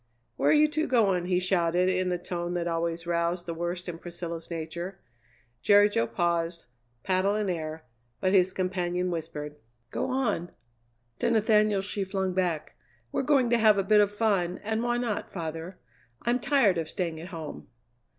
[0.35, 3.99] "Where you two going?" he shouted in the tone that always roused the worst in
[3.99, 4.99] Priscilla's nature.
[5.61, 6.65] Jerry Jo paused,
[7.03, 7.85] paddle in air,
[8.19, 9.57] but his companion whispered:
[9.91, 10.49] "Go on!"
[11.19, 12.73] To Nathaniel she flung back:
[13.11, 15.77] "We're going to have a bit of fun, and why not, father?
[16.23, 17.67] I'm tired of staying at home."